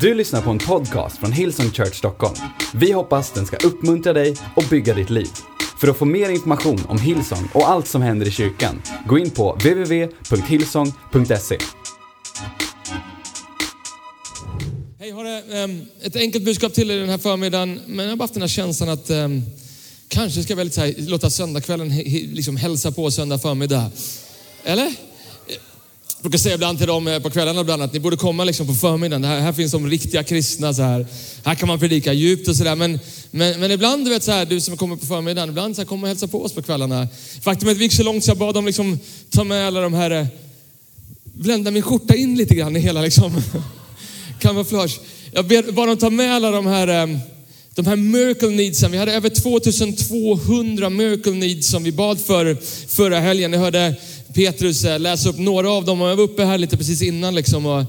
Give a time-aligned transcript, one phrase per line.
[0.00, 2.34] Du lyssnar på en podcast från Hillsong Church Stockholm.
[2.74, 5.28] Vi hoppas den ska uppmuntra dig och bygga ditt liv.
[5.80, 9.30] För att få mer information om Hillsong och allt som händer i kyrkan, gå in
[9.30, 11.58] på www.hillsong.se.
[14.98, 17.80] Hej, jag har ehm, ett enkelt budskap till er den här förmiddagen.
[17.86, 19.42] Men jag har bara haft den här känslan att um,
[20.08, 21.88] kanske ska vi lite så här, låta söndagskvällen
[22.32, 23.90] liksom hälsa på söndag förmiddag.
[24.64, 25.05] Eller?
[26.26, 28.66] Jag brukar säga ibland till dem eh, på kvällarna bland att ni borde komma liksom
[28.66, 29.24] på förmiddagen.
[29.24, 30.74] Här, här finns de riktiga kristna.
[30.74, 31.06] Så här.
[31.44, 32.74] här kan man predika djupt och sådär.
[32.76, 32.98] Men,
[33.30, 35.86] men, men ibland, du vet så här, du som kommer på förmiddagen, ibland så här,
[35.86, 37.08] kom och hälsa på oss på kvällarna.
[37.42, 38.98] Faktum är att vi gick så långt så jag bad dem liksom,
[39.30, 40.26] ta med alla de här, eh,
[41.24, 43.42] blända min skjorta in lite grann i hela liksom,
[44.40, 45.00] kamouflage.
[45.32, 47.18] Jag bad dem ta med alla de här eh,
[47.74, 52.56] de här miracle needsen, vi hade över 2200 miracle needs som vi bad för
[52.88, 53.50] förra helgen.
[53.50, 53.94] Ni hörde
[54.36, 57.34] Petrus eh, läser upp några av dem jag var uppe här lite precis innan.
[57.34, 57.84] Liksom och,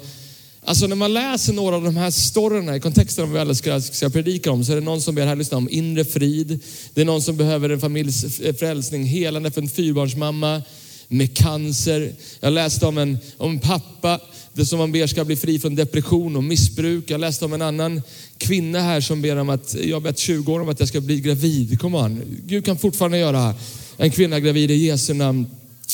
[0.65, 3.81] alltså när man läser några av de här storyna i kontexten av vad vi ska,
[3.81, 6.59] ska predika om så är det någon som ber här lyssna om inre frid.
[6.94, 10.61] Det är någon som behöver en familjs eh, frälsning, helande för en fyrbarnsmamma
[11.07, 12.13] med cancer.
[12.39, 14.19] Jag läste om en, om en pappa
[14.53, 17.09] det som man ber ska bli fri från depression och missbruk.
[17.09, 18.02] Jag läste om en annan
[18.38, 21.02] kvinna här som ber om att, jag har bett 20 år om att jag ska
[21.02, 21.79] bli gravid.
[21.79, 23.55] Kom an, Gud kan fortfarande göra
[23.97, 25.45] en kvinna gravid i Jesu namn.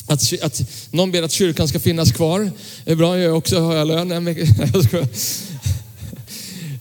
[0.08, 2.52] Att, att någon ber att kyrkan ska finnas kvar.
[2.86, 4.26] Det är bra, jag också har jag lön.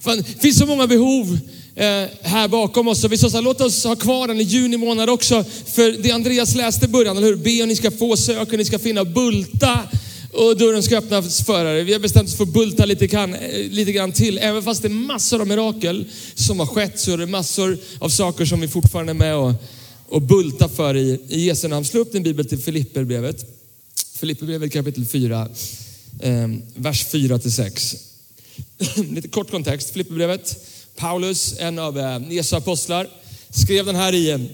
[0.04, 1.38] Det finns så många behov
[1.76, 3.04] eh, här bakom oss.
[3.04, 5.44] Och vi sa så här, låt oss ha kvar den i juni månad också.
[5.66, 7.36] För det Andreas läste i början, eller hur?
[7.36, 9.80] Be och ni ska få, sök och ni ska finna, bulta
[10.32, 11.84] och dörren ska öppnas för er.
[11.84, 14.38] Vi har bestämt oss för att bulta lite kan, eh, lite grann till.
[14.38, 16.04] Även fast det är massor av mirakel
[16.34, 19.52] som har skett så är det massor av saker som vi fortfarande är med och,
[20.12, 21.84] och bulta för i, i Jesu namn.
[21.84, 23.44] Slå upp din bibel till Filipperbrevet.
[24.14, 25.48] Filipperbrevet kapitel 4,
[26.20, 27.96] eh, vers 4 till 6.
[29.10, 29.90] lite kort kontext.
[29.90, 30.66] Filipperbrevet.
[30.96, 33.08] Paulus, en av eh, Jesu apostlar,
[33.50, 34.48] skrev den här i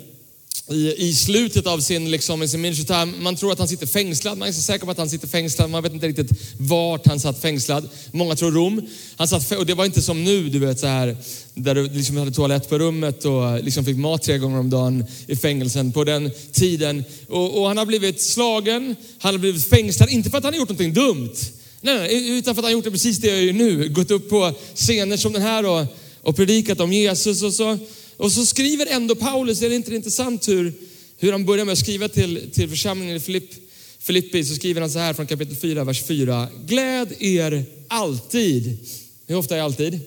[0.70, 3.12] i, i slutet av sin, liksom, sin ministry time.
[3.20, 4.38] Man tror att han sitter fängslad.
[4.38, 5.70] Man är så säker på att han sitter fängslad.
[5.70, 7.88] Man vet inte riktigt vart han satt fängslad.
[8.12, 8.88] Många tror Rom.
[9.16, 11.16] Han satt, och det var inte som nu, du vet så här,
[11.54, 14.70] där du liksom hade toalett på rummet och eh, liksom fick mat tre gånger om
[14.70, 17.04] dagen i fängelsen på den tiden.
[17.28, 20.10] Och, och han har blivit slagen, han har blivit fängslad.
[20.10, 21.34] Inte för att han har gjort någonting dumt.
[21.80, 23.88] Nej, nej, utan för att han har gjort det precis det jag gör nu.
[23.88, 25.86] Gått upp på scener som den här och,
[26.22, 27.78] och predikat om Jesus och så.
[28.18, 30.72] Och så skriver ändå Paulus, är det inte intressant hur,
[31.16, 33.50] hur han börjar med att skriva till, till församlingen i Filipp,
[33.98, 36.48] Filippi, så skriver han så här från kapitel 4, vers 4.
[36.66, 38.78] Gläd er alltid.
[39.26, 40.00] Hur ofta är alltid?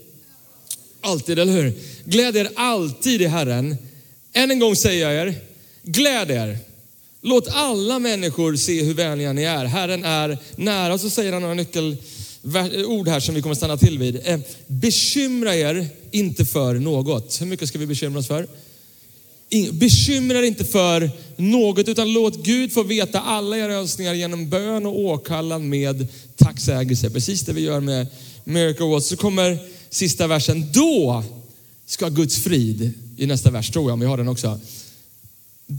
[1.01, 1.73] Alltid, eller hur?
[2.05, 3.77] Gläd er alltid i Herren.
[4.33, 5.35] Än en gång säger jag er,
[5.83, 6.57] gläd er.
[7.21, 9.65] Låt alla människor se hur vänliga ni är.
[9.65, 10.93] Herren är nära.
[10.93, 11.97] Och så säger han några nyckel
[12.43, 14.19] Eh, ord här som vi kommer stanna till vid.
[14.23, 17.41] Eh, bekymra er inte för något.
[17.41, 18.47] Hur mycket ska vi bekymra oss för?
[19.71, 24.85] Bekymra er inte för något utan låt Gud få veta alla era önskningar genom bön
[24.85, 27.09] och åkallan med tacksägelse.
[27.09, 28.07] Precis det vi gör med
[28.43, 29.05] Miracle Watch.
[29.05, 29.57] Så kommer
[29.89, 30.71] sista versen.
[30.73, 31.23] Då
[31.85, 34.59] ska Guds frid, i nästa vers tror jag, om vi har den också.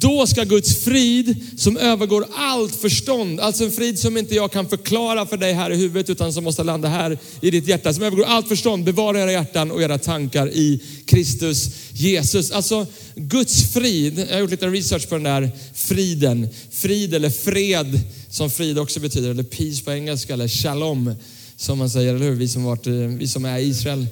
[0.01, 4.69] Då ska Guds frid som övergår allt förstånd, alltså en frid som inte jag kan
[4.69, 8.05] förklara för dig här i huvudet utan som måste landa här i ditt hjärta, som
[8.05, 12.51] övergår allt förstånd, bevara era hjärtan och era tankar i Kristus Jesus.
[12.51, 18.01] Alltså Guds frid, jag har gjort lite research på den där friden, frid eller fred
[18.31, 21.15] som frid också betyder, eller peace på engelska eller shalom
[21.57, 22.35] som man säger, eller hur?
[22.35, 24.07] Vi som, varit, eh, vi som är i Israel.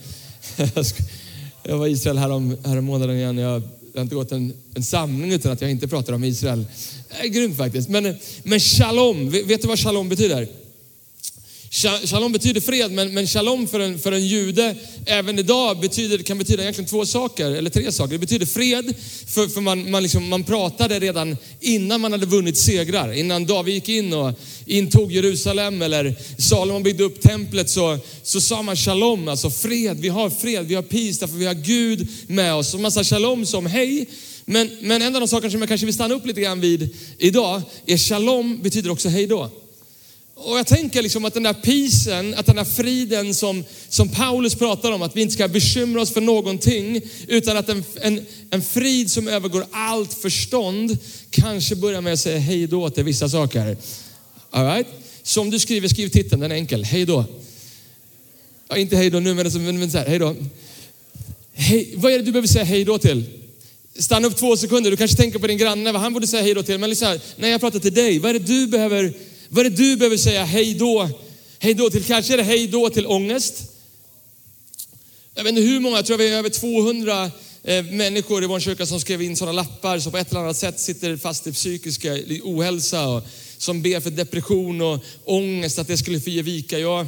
[1.62, 3.38] Jag var i Israel härom, härom månaden igen.
[3.38, 3.62] Jag
[3.94, 6.64] har inte gått en, en samling utan att jag inte pratar om Israel.
[7.08, 7.88] Det är grymt faktiskt.
[7.88, 10.48] Men, men shalom, vet du vad shalom betyder?
[11.72, 14.74] Shalom betyder fred, men, men shalom för en, för en jude
[15.06, 18.12] även idag betyder, kan betyda egentligen två saker, eller tre saker.
[18.12, 18.94] Det betyder fred,
[19.26, 23.12] för, för man, man, liksom, man pratade redan innan man hade vunnit segrar.
[23.12, 24.32] Innan David gick in och
[24.66, 30.00] intog Jerusalem eller Salomon byggde upp templet så, så sa man shalom, alltså fred.
[30.00, 32.74] Vi har fred, vi har peace därför vi har Gud med oss.
[32.74, 34.06] Och man sa shalom som hej.
[34.44, 36.96] Men, men en av de saker som jag kanske vill stanna upp lite grann vid
[37.18, 39.50] idag är shalom betyder också hej då.
[40.42, 44.54] Och jag tänker liksom att den där peacen, att den där friden som, som Paulus
[44.54, 48.62] pratar om, att vi inte ska bekymra oss för någonting, utan att en, en, en
[48.62, 50.98] frid som övergår allt förstånd,
[51.30, 53.76] kanske börjar med att säga hej då till vissa saker.
[54.50, 54.86] All right?
[55.22, 57.24] Så om du skriver, skriv titeln, den är enkel, hej då.
[58.68, 60.36] Ja, inte hej då nu, men, liksom, men, men så här, hej då.
[61.52, 63.24] Hej, vad är det du behöver säga hej då till?
[63.98, 66.54] Stanna upp två sekunder, du kanske tänker på din granne, vad han borde säga hej
[66.54, 66.78] då till.
[66.78, 69.12] Men liksom, när jag pratar till dig, vad är det du behöver
[69.52, 71.10] vad är det du behöver säga hej då?
[71.58, 72.04] Hej då till?
[72.04, 73.62] Kanske är det hej då till ångest.
[75.34, 77.30] Jag vet inte hur många, jag tror vi är över 200
[77.62, 80.56] eh, människor i vår kyrka som skrev in sådana lappar som på ett eller annat
[80.56, 83.22] sätt sitter fast i psykiska eh, ohälsa och
[83.58, 86.78] som ber för depression och ångest, att det skulle få ge vika.
[86.78, 87.06] Jag,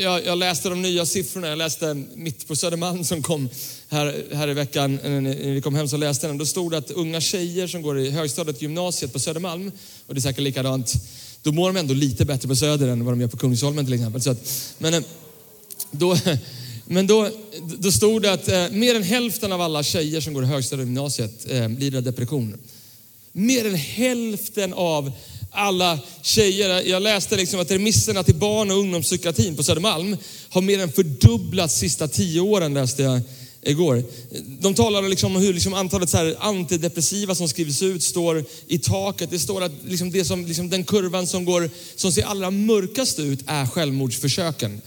[0.00, 3.48] jag, jag, läste de nya siffrorna, jag läste mitt på Södermalm som kom
[3.88, 6.38] här, här i veckan, när vi kom hem så läste den.
[6.38, 9.72] Då stod det att unga tjejer som går i högstadiet, gymnasiet på Södermalm,
[10.06, 10.94] och det är säkert likadant,
[11.42, 13.94] då mår de ändå lite bättre på Söder än vad de gör på Kungsholmen till
[13.94, 14.22] exempel.
[14.22, 15.00] Så att, men eh,
[15.90, 16.16] då,
[16.86, 17.30] men då,
[17.78, 20.84] då stod det att eh, mer än hälften av alla tjejer som går i högstadiet
[20.84, 22.58] och gymnasiet eh, lider av depression.
[23.32, 25.12] Mer än hälften av
[25.50, 26.88] alla tjejer.
[26.88, 30.16] Jag läste liksom att remisserna till barn och ungdomspsykiatrin på Södermalm
[30.48, 33.20] har mer än fördubblats sista tio åren läste jag
[33.62, 34.02] igår.
[34.60, 39.30] De talade liksom om hur liksom antalet så antidepressiva som skrivs ut står i taket.
[39.30, 43.18] Det står att liksom det som, liksom den kurvan som, går, som ser allra mörkast
[43.18, 44.80] ut är självmordsförsöken.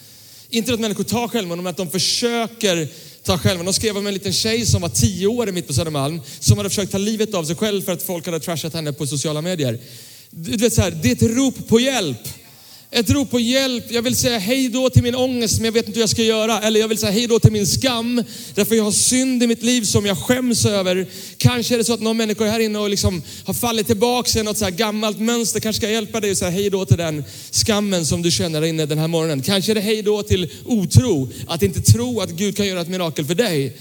[0.50, 2.88] Inte att människor tar självmord, men att de försöker
[3.24, 3.66] ta självmord.
[3.66, 6.70] De skrev om en liten tjej som var tio år mitt på Södermalm, som hade
[6.70, 9.80] försökt ta livet av sig själv för att folk hade trashat henne på sociala medier.
[10.30, 12.28] Du vet så här, det är ett rop på hjälp.
[12.96, 13.86] Ett rop på hjälp.
[13.90, 16.24] Jag vill säga hej då till min ångest, men jag vet inte hur jag ska
[16.24, 16.62] göra.
[16.62, 18.24] Eller jag vill säga hej då till min skam,
[18.56, 21.08] därför jag har synd i mitt liv som jag skäms över.
[21.38, 24.44] Kanske är det så att någon människa här inne och liksom har fallit tillbaka i
[24.44, 25.60] något så här gammalt mönster.
[25.60, 28.62] Kanske ska jag hjälpa dig att säga hej då till den skammen som du känner
[28.62, 29.42] där inne den här morgonen.
[29.42, 32.90] Kanske är det hej då till otro, att inte tro att Gud kan göra ett
[32.90, 33.78] mirakel för dig.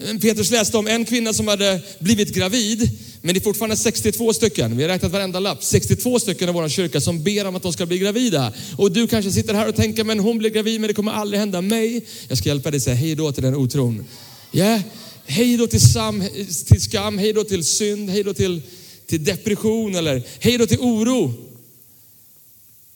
[0.00, 2.90] Eh, Petrus läste om en kvinna som hade blivit gravid,
[3.20, 6.68] men det är fortfarande 62 stycken, vi har räknat varenda lapp, 62 stycken i vår
[6.68, 8.52] kyrka som ber om att de ska bli gravida.
[8.78, 11.40] Och du kanske sitter här och tänker, men hon blir gravid, men det kommer aldrig
[11.40, 12.04] hända mig.
[12.28, 14.04] Jag ska hjälpa dig att säga hej då till den otron.
[14.52, 14.80] Yeah.
[15.26, 16.24] hej då till, sam,
[16.66, 18.62] till skam, hej då till synd, hej då till,
[19.06, 21.34] till depression eller hej då till oro.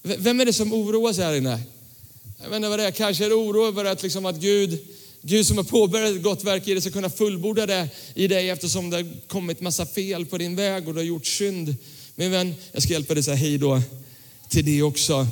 [0.02, 1.60] Vem är det som oroar sig här inne?
[2.42, 4.78] Jag vet inte vad det är, kanske är det oro över att, liksom att Gud
[5.28, 8.50] Gud som har påbörjat ett gott verk i dig ska kunna fullborda det i dig
[8.50, 11.76] eftersom det har kommit massa fel på din väg och du har gjort synd.
[12.14, 13.82] Min vän, jag ska hjälpa dig säga hej då
[14.49, 15.26] till det också.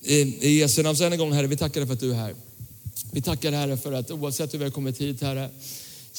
[0.00, 0.96] I Jesu namn.
[0.96, 2.34] Så än en gång Herre, vi tackar dig för att du är här.
[3.12, 5.50] Vi tackar Herre för att oavsett hur vi har kommit hit Herre,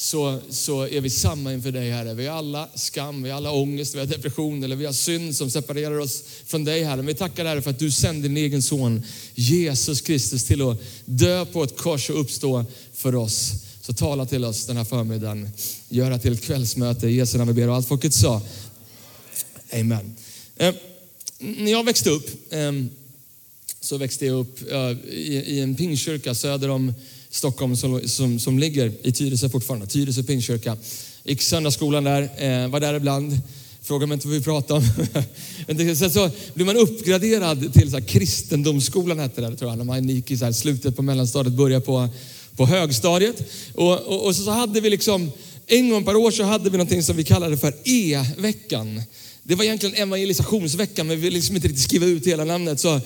[0.00, 2.14] så, så är vi samma inför dig Herre.
[2.14, 5.36] Vi har alla skam, vi har alla ångest, vi har depression eller vi har synd
[5.36, 6.96] som separerar oss från dig Herre.
[6.96, 9.02] Men vi tackar Herre för att du sände din egen son
[9.34, 12.64] Jesus Kristus till att dö på ett kors och uppstå
[12.94, 13.52] för oss.
[13.82, 15.50] Så tala till oss den här förmiddagen.
[15.88, 18.42] Göra till ett kvällsmöte i Jesu namn vi ber och allt folket sa.
[19.72, 20.16] Amen.
[20.56, 20.74] Eh,
[21.38, 22.72] när jag växte upp eh,
[23.80, 26.94] så växte jag upp eh, i, i, en pingkyrka söder om
[27.30, 29.86] Stockholm som, som, som ligger i Tyresö fortfarande.
[29.86, 30.76] Tyresö Pingstkyrka.
[31.24, 33.38] Gick söndagsskolan där, eh, var där ibland.
[33.82, 34.84] Fråga mig inte vad vi pratar om.
[35.96, 39.78] Sen så blir man uppgraderad till så här, kristendomsskolan hette det tror jag.
[39.78, 42.08] När man gick i så här, slutet på mellanstadiet, började på
[42.60, 43.50] på högstadiet.
[43.74, 45.32] Och, och, och, så hade vi liksom,
[45.66, 49.02] en gång per år så hade vi någonting som vi kallade för E-veckan.
[49.42, 52.80] Det var egentligen evangelisationsveckan, men vi ville liksom inte riktigt skriva ut hela namnet.
[52.80, 53.00] Så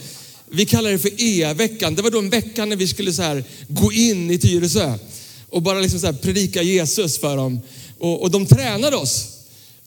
[0.51, 1.95] vi kallar det för E-veckan.
[1.95, 4.99] Det var då en vecka när vi skulle så här, gå in i Tyresö
[5.49, 7.61] och bara liksom så här, predika Jesus för dem.
[7.99, 9.29] Och, och de tränade oss.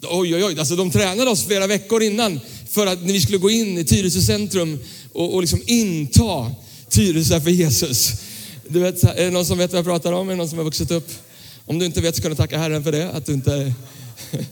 [0.01, 2.39] Oj, oj, oj, alltså de tränade oss flera veckor innan
[2.69, 4.79] för att när vi skulle gå in i Tyresö centrum
[5.13, 6.51] och, och liksom inta
[6.89, 8.11] Tyresö för Jesus.
[8.67, 10.27] Du vet, är det någon som vet vad jag pratar om?
[10.27, 11.11] Är det någon som har vuxit upp?
[11.65, 13.11] Om du inte vet så kan du tacka Herren för det.
[13.11, 13.73] Att du inte...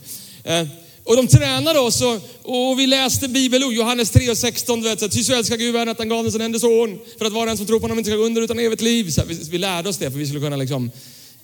[0.44, 0.66] Eh,
[1.06, 4.80] och de tränade oss och, och vi läste bibelord, Johannes 3 och 16.
[4.80, 7.32] Du vet, ty så älskar Gud världen att han gav sin enda son för att
[7.32, 9.10] var en som tror på honom inte ska gå under utan evigt liv.
[9.10, 10.90] Så vi, vi, lärde oss det för vi skulle kunna liksom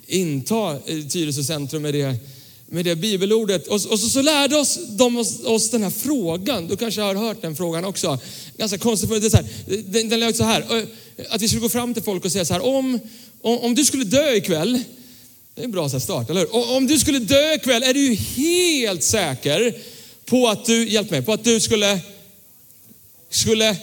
[0.07, 2.17] inta eh, Tyresö centrum med det,
[2.67, 3.67] med det bibelordet.
[3.67, 6.69] Och, och så, så, lärde oss de oss, oss, den här frågan.
[6.69, 8.19] Du kanske har hört den frågan också.
[8.57, 9.47] Ganska konstigt, för det är så här,
[9.87, 10.87] den, den löd så här
[11.31, 12.99] att vi skulle gå fram till folk och säga så här, om,
[13.43, 14.81] om, om du skulle dö ikväll,
[15.63, 16.77] det är en bra start, eller hur?
[16.77, 19.75] Om du skulle dö ikväll, är du helt säker
[20.25, 22.01] på att du, hjälp mig, på att du skulle,
[23.31, 23.77] skulle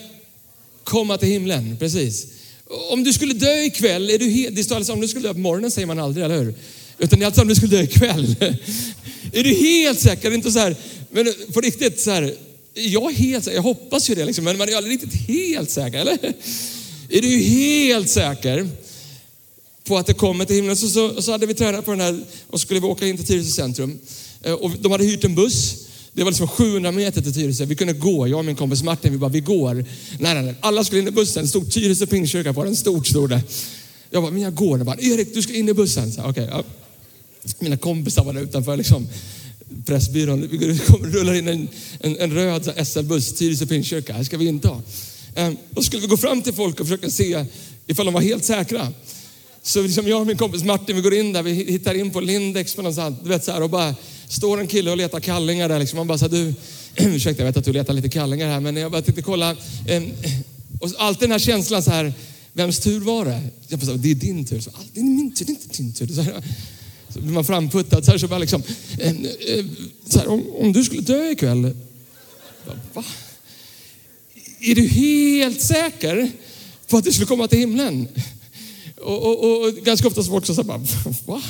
[0.84, 1.78] komma till himlen?
[1.80, 2.28] Precis.
[2.90, 5.34] Om du skulle dö ikväll, är du helt, det står alltså om du skulle dö
[5.34, 6.54] på morgonen säger man aldrig, eller hur?
[6.98, 8.36] Utan det är alltså om du skulle dö ikväll.
[9.34, 10.32] är du helt säker?
[10.32, 10.76] Inte så här,
[11.12, 12.36] men på riktigt så här,
[12.74, 15.70] jag är helt säker, jag hoppas ju det liksom, men man är aldrig riktigt helt
[15.70, 16.18] säker, eller?
[17.10, 18.68] Är du helt säker
[19.84, 20.76] på att det kommer till himlen?
[20.76, 23.26] Så, så, så hade vi tränat på den här och skulle vi åka in till
[23.26, 24.00] Tyresö centrum.
[24.42, 25.86] Eh, och de hade hyrt en buss.
[26.14, 27.66] Det var liksom 700 meter till Tyresö.
[27.66, 29.74] Vi kunde gå, jag och min kompis Martin, vi bara, vi går.
[29.74, 29.86] Nej,
[30.20, 30.56] nej, nej.
[30.60, 31.44] Alla skulle in i bussen.
[31.44, 33.42] Det stod Tyresö Pingstkyrka på den, stort stod det.
[34.10, 34.78] Jag bara, men jag går.
[34.78, 36.12] Jag bara, Erik, du ska in i bussen.
[36.12, 36.64] Så, okay, ja.
[37.60, 39.08] Mina kompisar var där utanför liksom.
[39.86, 40.48] Pressbyrån.
[40.52, 41.68] Vi rullar in en,
[42.00, 44.14] en, en röd SL-buss, Tyresö Pingstkyrka.
[44.14, 44.82] Här ska vi inta.
[45.36, 47.46] Då eh, skulle vi gå fram till folk och försöka se
[47.88, 48.94] ifall de var helt säkra.
[49.64, 52.20] Så liksom jag och min kompis Martin, vi går in där, vi hittar in på
[52.20, 53.96] Lindex på någonstans, du vet så här, och bara
[54.28, 55.98] står en kille och letar kallingar där liksom.
[55.98, 56.54] Man bara så här, du,
[56.96, 59.56] ursäkta jag vet att du letar lite kallingar här, men jag bara tänkte kolla.
[60.82, 62.14] Och alltid den här känslan så här,
[62.54, 63.42] vems tur var det?
[63.68, 64.60] Jag bara, det är din tur.
[64.60, 66.08] Så, ah, det är min tur, det är inte din tur.
[66.08, 66.44] Så, här,
[67.10, 68.64] så blir man framputtad så här, så bara liksom,
[70.08, 71.76] så här, om, om du skulle dö ikväll,
[72.66, 73.04] bara, va?
[74.60, 76.32] Är du helt säker
[76.88, 78.08] på att du skulle komma till himlen?
[79.02, 80.82] Och, och, och ganska ofta så folk så bara,
[81.26, 81.42] va?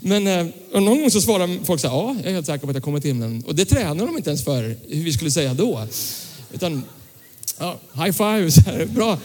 [0.00, 2.64] Men eh, och någon gång så svarar folk så här, ja, jag är helt säker
[2.64, 3.44] på att jag kommer till himlen.
[3.46, 5.86] Och det tränar de inte ens för, hur vi skulle säga då.
[6.52, 6.84] Utan,
[7.58, 9.18] ja, high five, så här, bra.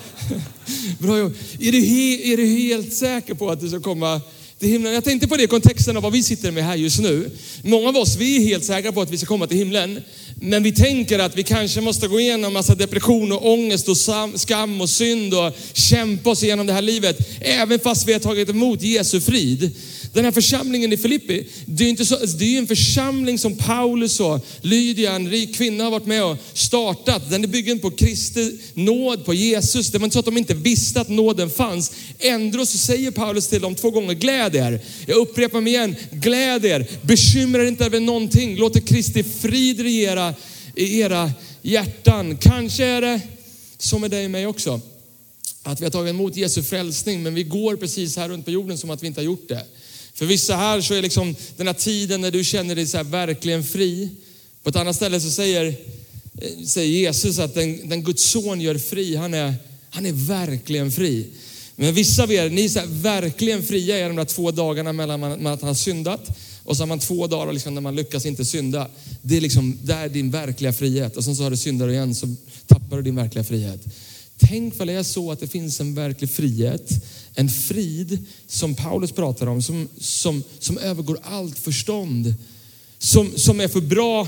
[0.99, 1.33] bra jobb.
[1.59, 4.21] Är du, he, är du helt säker på att du ska komma
[4.59, 4.93] till himlen?
[4.93, 7.31] Jag tänkte på det i kontexten av vad vi sitter med här just nu.
[7.63, 10.01] Många av oss, vi är helt säkra på att vi ska komma till himlen.
[10.43, 13.97] Men vi tänker att vi kanske måste gå igenom massa depression och ångest och
[14.39, 17.17] skam och synd och kämpa oss igenom det här livet.
[17.41, 19.71] Även fast vi har tagit emot Jesu frid.
[20.13, 24.19] Den här församlingen i Filippi, det är, inte så, det är en församling som Paulus
[24.19, 27.29] och Lydia, en rik kvinna, har varit med och startat.
[27.29, 29.91] Den är byggd på Kristi nåd, på Jesus.
[29.91, 31.91] Det var inte så att de inte visste att nåden fanns.
[32.19, 34.79] Ändå så säger Paulus till dem två gånger, gläd er.
[35.05, 36.87] Jag upprepar mig igen, gläd er.
[37.01, 38.57] Bekymra er inte över någonting.
[38.57, 40.33] Låt Kristi frid regera
[40.75, 42.37] i era hjärtan.
[42.37, 43.21] Kanske är det
[43.77, 44.81] som med dig och mig också.
[45.63, 48.77] Att vi har tagit emot Jesu frälsning men vi går precis här runt på jorden
[48.77, 49.65] som att vi inte har gjort det.
[50.13, 53.03] För vissa här så är liksom den här tiden när du känner dig så här
[53.03, 54.09] verkligen fri.
[54.63, 55.65] På ett annat ställe så säger,
[56.41, 59.55] eh, säger Jesus att den, den Guds son gör fri, han är,
[59.89, 61.27] han är verkligen fri.
[61.75, 65.19] Men vissa av er, ni är så verkligen fria i de där två dagarna mellan
[65.19, 68.25] man, att man har syndat och så har man två dagar liksom när man lyckas
[68.25, 68.87] inte synda.
[69.21, 71.17] Det är liksom, där är din verkliga frihet.
[71.17, 72.35] Och sen så har du syndar igen så
[72.67, 73.81] tappar du din verkliga frihet.
[74.37, 76.89] Tänk väl det är så att det finns en verklig frihet,
[77.35, 82.33] en frid som Paulus pratar om, som, som, som övergår allt förstånd.
[82.97, 84.27] Som, som är för bra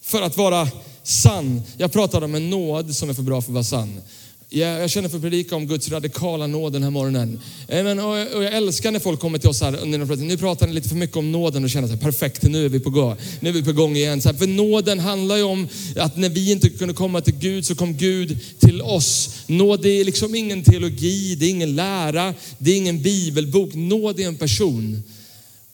[0.00, 0.68] för att vara
[1.02, 1.62] sann.
[1.76, 4.00] Jag pratar om en nåd som är för bra för att vara sann.
[4.48, 7.40] Jag, jag känner för att predika om Guds radikala nåd den här morgonen.
[7.68, 7.98] Amen.
[7.98, 10.72] och, jag, och jag älskar när folk kommer till oss här under Nu pratar ni
[10.72, 13.16] lite för mycket om nåden och känner att perfekt, nu är vi på gång.
[13.40, 14.22] Nu är vi på gång igen.
[14.22, 17.66] Så här, för nåden handlar ju om att när vi inte kunde komma till Gud
[17.66, 19.30] så kom Gud till oss.
[19.46, 23.74] Nåd är liksom ingen teologi, det är ingen lära, det är ingen bibelbok.
[23.74, 25.02] Nåd är en person.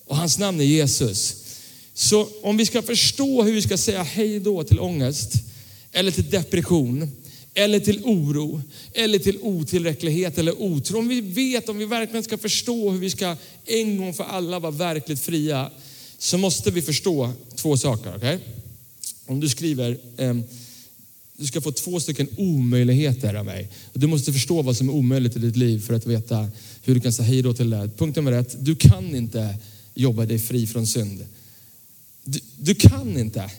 [0.07, 1.37] Och hans namn är Jesus.
[1.95, 5.33] Så om vi ska förstå hur vi ska säga hej då till ångest
[5.93, 7.11] eller till depression
[7.55, 10.99] eller till oro, eller till otillräcklighet eller otro.
[10.99, 14.59] Om vi vet, om vi verkligen ska förstå hur vi ska en gång för alla
[14.59, 15.71] vara verkligt fria,
[16.19, 18.17] så måste vi förstå två saker.
[18.17, 18.39] Okay?
[19.27, 20.35] Om du skriver, eh,
[21.37, 23.69] du ska få två stycken omöjligheter av mig.
[23.93, 26.49] Du måste förstå vad som är omöjligt i ditt liv för att veta
[26.83, 27.91] hur du kan säga hej då till det.
[27.97, 29.57] Punkt nummer ett, du kan inte
[29.95, 31.27] jobba dig fri från synd.
[32.25, 33.51] Du, du kan inte.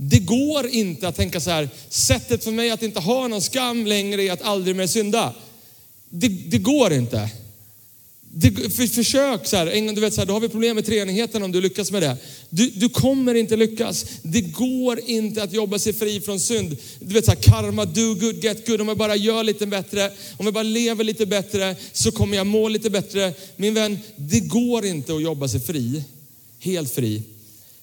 [0.00, 3.86] Det går inte att tänka så här, sättet för mig att inte ha någon skam
[3.86, 5.34] längre är att aldrig mer synda.
[6.10, 7.30] Det, det går inte.
[8.20, 10.86] Det, för, försök så här, en, du vet så här, då har vi problem med
[10.86, 12.16] treenigheten om du lyckas med det.
[12.50, 14.06] Du, du kommer inte lyckas.
[14.22, 16.76] Det går inte att jobba sig fri från synd.
[17.00, 18.80] Du vet så här, karma, do good, get good.
[18.80, 22.46] Om jag bara gör lite bättre, om jag bara lever lite bättre så kommer jag
[22.46, 23.32] må lite bättre.
[23.56, 26.04] Min vän, det går inte att jobba sig fri,
[26.60, 27.22] helt fri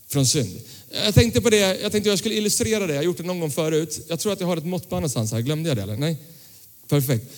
[0.07, 0.59] från synd.
[1.03, 2.93] Jag tänkte på det, jag tänkte jag skulle illustrera det.
[2.93, 4.05] Jag har gjort det någon gång förut.
[4.07, 5.41] Jag tror att jag har ett måttband någonstans här.
[5.41, 5.97] Glömde jag det eller?
[5.97, 6.17] Nej?
[6.87, 7.31] Perfekt.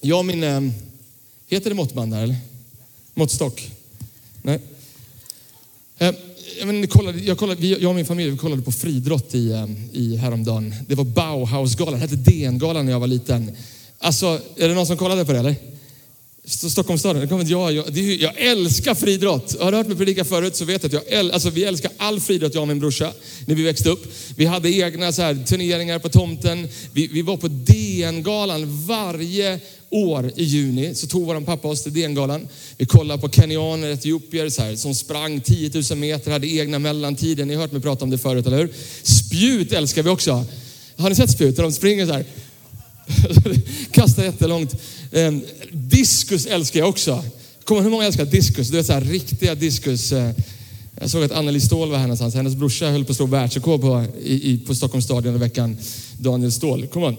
[0.00, 0.60] Jag och min, eh,
[1.48, 2.36] heter det måttband där eller?
[3.14, 3.70] Måttstock?
[4.42, 4.60] Nej.
[5.98, 6.14] Eh,
[6.60, 9.66] jag, jag, kollade, jag, kollade, jag och min familj vi kollade på fridrott i, eh,
[9.92, 10.74] i häromdagen.
[10.88, 13.56] Det var Bauhausgalan, det hette DN-galan när jag var liten.
[13.98, 15.54] Alltså, är det någon som kollade på det eller?
[16.46, 19.60] Stockholmsstaden, det kommer jag, jag, det, jag älskar friidrott.
[19.60, 21.90] Har du hört mig predika förut så vet jag att jag äl, alltså, vi älskar
[21.96, 23.12] all friidrott, jag och min brorsa,
[23.46, 24.12] när vi växte upp.
[24.36, 26.68] Vi hade egna så här, turneringar på tomten.
[26.92, 29.60] Vi, vi var på DN-galan varje
[29.90, 30.94] år i juni.
[30.94, 32.48] Så tog vår pappa oss till DN-galan.
[32.76, 37.44] Vi kollade på kenyaner, etiopier så här, som sprang 10 000 meter, hade egna mellantider.
[37.44, 38.72] Ni har hört mig prata om det förut, eller hur?
[39.02, 40.44] Spjut älskar vi också.
[40.96, 41.56] Har ni sett spjut?
[41.56, 42.24] De springer så här.
[43.90, 44.74] Kastar jättelångt.
[45.14, 45.32] Eh,
[45.72, 47.24] diskus älskar jag också.
[47.64, 48.68] Kommer hur många älskar diskus?
[48.68, 50.12] Du vet så här riktiga diskus.
[50.12, 50.30] Eh,
[51.00, 52.34] jag såg att Anneli Ståhl var här någonstans.
[52.34, 55.76] Hennes brorsa höll på att slå världsrekord på, i, i, på Stockholms stadion i veckan.
[56.18, 56.86] Daniel Ståhl.
[56.86, 57.16] Kom on.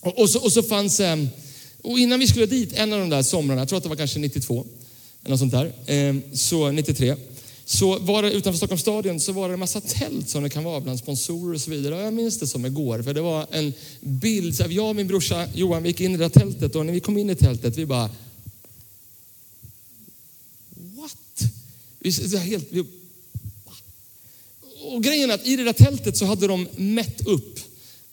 [0.00, 1.16] Och, och, så, och så fanns, eh,
[1.82, 3.96] och innan vi skulle dit, en av de där somrarna, jag tror att det var
[3.96, 4.66] kanske 92,
[5.24, 7.14] eller något sånt där, eh, så 93,
[7.70, 10.64] så var det utanför Stockholms stadion så var det en massa tält som det kan
[10.64, 12.02] vara bland sponsorer och så vidare.
[12.02, 14.56] Jag minns det som igår, för det var en bild.
[14.56, 16.92] Så jag och min brorsa Johan, vi gick in i det där tältet och när
[16.92, 18.10] vi kom in i tältet, vi bara...
[20.96, 21.42] What?
[21.98, 22.84] Vi, det helt, vi,
[24.80, 27.60] och grejen är att i det där tältet så hade de mätt upp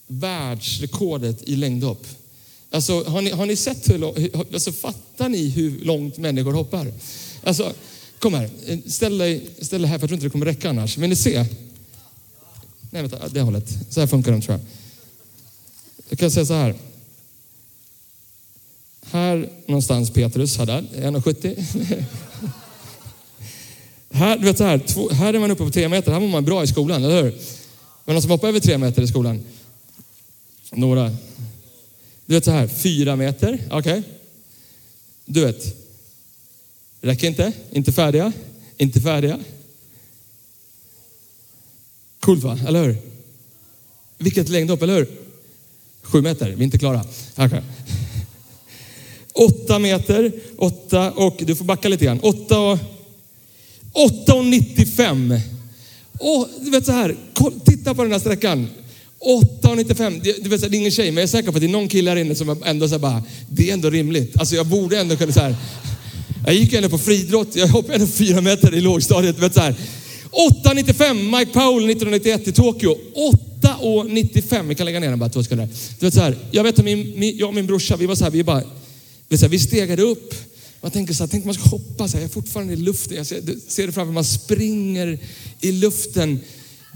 [0.07, 2.07] världsrekordet i längdhopp.
[2.69, 4.17] Alltså, har ni, har ni sett hur långt,
[4.53, 6.93] alltså fattar ni hur långt människor hoppar?
[7.43, 7.74] Alltså,
[8.25, 8.50] kom här,
[8.89, 10.98] ställ dig, ställ dig här för jag tror inte det kommer räcka annars.
[10.98, 11.46] Vill ni se?
[12.89, 13.77] Nej, vänta, det hållet.
[13.89, 14.65] Så här funkar de tror jag.
[16.10, 16.75] Jag kan säga så här.
[19.01, 22.03] Här någonstans Petrus, här där, 1,70.
[24.12, 26.27] här, du vet så här, två, här är man uppe på tre meter, här var
[26.27, 27.32] man bra i skolan, eller hur?
[28.05, 29.44] Men någon som hoppar över tre meter i skolan?
[30.72, 31.15] Några.
[32.25, 33.79] Du vet så här, fyra meter, okej.
[33.79, 34.03] Okay.
[35.25, 35.84] Du vet,
[37.05, 38.33] räcker inte, inte färdiga,
[38.77, 39.39] inte färdiga.
[42.19, 42.97] Coolt va, eller hur?
[44.17, 45.07] Vilket längdhopp, eller hur?
[46.01, 47.05] Sju meter, vi är inte klara.
[47.38, 47.62] Okay.
[49.33, 52.19] Åtta meter, åtta och, du får backa lite grann.
[52.19, 52.79] Åtta och,
[53.91, 55.39] åtta och 95.
[56.19, 57.15] Och, du vet så här,
[57.65, 58.69] titta på den här sträckan.
[59.19, 60.21] 8,95.
[60.43, 61.88] Du vet, det är ingen tjej, men jag är säker på att det är någon
[61.88, 64.39] kille här inne som ändå så bara, det är ändå rimligt.
[64.39, 65.55] Alltså jag borde ändå kunna så här.
[66.45, 69.39] Jag gick ju ändå på friidrott, jag hoppade ändå fyra meter i lågstadiet.
[69.39, 69.75] Vet, så här.
[70.63, 72.97] 8,95, Mike Powell 1991 i Tokyo.
[73.61, 74.67] 8,95.
[74.67, 75.69] Vi kan lägga ner den bara två sekunder.
[75.99, 78.15] Du vet så här, jag vet att min, min, jag och min brorsa, vi var
[78.15, 78.63] så här, vi bara,
[79.29, 80.33] vet så här, vi stegade upp.
[80.81, 83.17] Man tänker så här, tänk man ska hoppa så här, jag är fortfarande i luften.
[83.17, 85.19] Jag ser, ser det framför mig, man springer
[85.61, 86.39] i luften.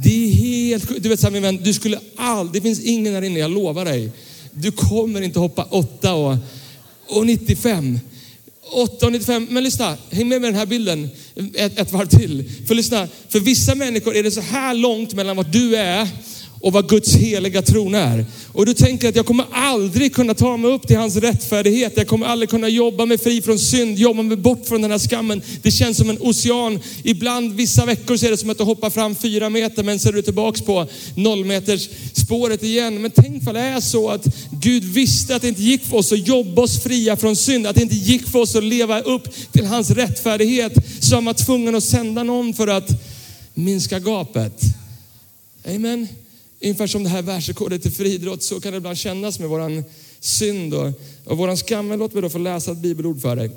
[0.03, 1.03] Det är helt sjukt.
[1.03, 3.51] Du vet så här, min vän, du skulle aldrig, det finns ingen här inne, jag
[3.51, 4.11] lovar dig.
[4.51, 6.37] Du kommer inte hoppa 8 och,
[7.07, 7.99] och 95.
[8.71, 9.47] 8,95.
[9.49, 11.09] Men lyssna, häng med med den här bilden
[11.55, 12.51] ett, ett varv till.
[12.67, 16.07] För lyssna, för vissa människor är det så här långt mellan vart du är
[16.61, 18.25] och vad Guds heliga tron är.
[18.53, 21.93] Och du tänker att jag kommer aldrig kunna ta mig upp till hans rättfärdighet.
[21.95, 24.99] Jag kommer aldrig kunna jobba mig fri från synd, jobba mig bort från den här
[24.99, 25.41] skammen.
[25.61, 26.79] Det känns som en ocean.
[27.03, 30.09] Ibland, vissa veckor så är det som att du hoppar fram fyra meter men så
[30.09, 33.01] är du tillbaks på nollmeters spåret igen.
[33.01, 36.11] Men tänk för det är så att Gud visste att det inte gick för oss
[36.11, 37.67] att jobba oss fria från synd.
[37.67, 40.73] Att det inte gick för oss att leva upp till hans rättfärdighet.
[40.99, 42.89] Så han var tvungen att sända någon för att
[43.53, 44.61] minska gapet.
[45.65, 46.07] Amen.
[46.61, 49.83] Ungefär som det här världsrekordet i friidrott så kan det ibland kännas med våran
[50.19, 50.91] synd och,
[51.23, 51.87] och våran skam.
[51.87, 53.51] Men låt mig då få läsa ett bibelord för dig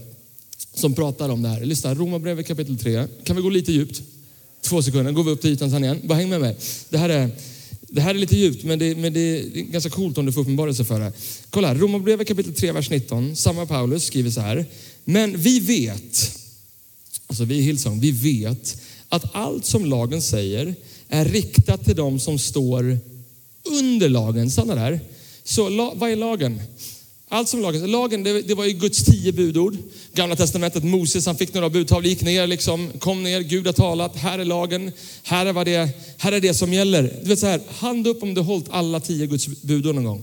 [0.74, 1.64] som pratar om det här.
[1.64, 3.06] Lyssna, Romarbrevet kapitel 3.
[3.24, 4.02] Kan vi gå lite djupt?
[4.60, 6.00] Två sekunder, går vi upp till ytan sen igen.
[6.04, 6.56] Bara häng med mig.
[6.88, 7.30] Det här är,
[7.80, 10.40] det här är lite djupt, men det, men det är ganska coolt om du får
[10.40, 11.12] uppenbarelse för det.
[11.50, 13.36] Kolla här, Romarbrevet kapitel 3, vers 19.
[13.36, 14.66] Samma Paulus skriver så här.
[15.04, 16.38] Men vi vet,
[17.26, 20.74] alltså vi i Hillsong, vi vet att allt som lagen säger
[21.12, 22.98] är riktat till dem som står
[23.64, 24.50] under lagen.
[24.50, 25.00] Stanna där.
[25.44, 26.62] Så vad är lagen?
[27.28, 29.76] Allt som lagen, lagen det, det var ju Guds tio budord.
[30.12, 34.16] Gamla testamentet, Moses han fick några budtavlor, gick ner liksom, kom ner, Gud har talat,
[34.16, 37.02] här är lagen, här är, vad det, här är det som gäller.
[37.22, 40.04] Du vet så här, hand upp om du har hållit alla tio Guds budord någon
[40.04, 40.22] gång.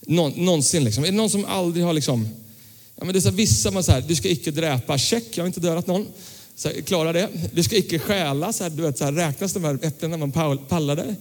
[0.00, 1.04] Nå, någonsin liksom.
[1.04, 2.28] Är det någon som aldrig har liksom,
[2.96, 5.24] ja men det är så här, vissa man så här, du ska icke dräpa, check,
[5.30, 6.06] jag har inte dödat någon.
[6.56, 7.28] Så här, klara det.
[7.52, 8.52] Du ska icke stjäla.
[8.52, 10.32] Så här, du vet, så här, räknas de här äpplena man
[10.68, 11.16] pallade?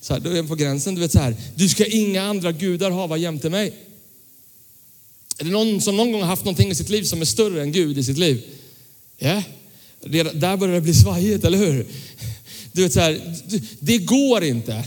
[0.00, 0.94] Så här, då är på gränsen.
[0.94, 3.74] Du vet så här, du ska inga andra gudar hava jämte mig.
[5.38, 7.62] Är det någon som någon gång har haft någonting i sitt liv som är större
[7.62, 8.42] än Gud i sitt liv?
[9.18, 9.42] Ja,
[10.10, 10.34] yeah.
[10.34, 11.86] där börjar det bli svajigt, eller hur?
[12.72, 13.36] Du vet så här,
[13.80, 14.84] det går inte.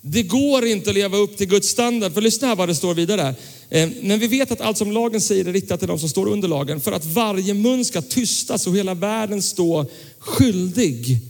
[0.00, 2.14] Det går inte att leva upp till Guds standard.
[2.14, 3.34] För lyssna här vad det står vidare.
[3.70, 6.28] Eh, men vi vet att allt som lagen säger är riktat till de som står
[6.28, 9.86] under lagen för att varje mun ska tystas och hela världen stå
[10.18, 11.20] skyldig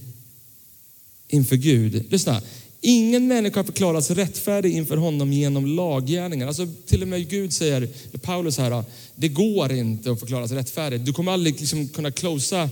[1.28, 2.12] inför Gud.
[2.12, 2.42] Lyssna.
[2.80, 6.46] Ingen människa förklaras rättfärdig inför honom genom laggärningar.
[6.46, 7.88] Alltså till och med Gud säger,
[8.22, 11.00] Paulus här, det går inte att förklaras rättfärdig.
[11.00, 12.70] Du kommer aldrig liksom kunna closea